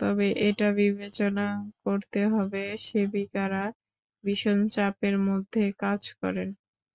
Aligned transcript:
তবে 0.00 0.26
এটা 0.48 0.68
বিবেচনা 0.78 1.46
করতে 1.84 2.20
হবে, 2.28 2.62
সেবিকারা 2.84 3.64
ভীষণ 4.24 4.58
চাপের 4.74 5.14
মধ্যে 5.28 5.62
কাজ 5.82 6.00
করেন। 6.20 6.48